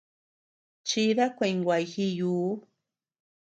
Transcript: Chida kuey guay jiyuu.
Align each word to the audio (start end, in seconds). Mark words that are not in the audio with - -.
Chida 0.87 1.25
kuey 1.37 1.55
guay 1.65 1.83
jiyuu. 1.93 2.51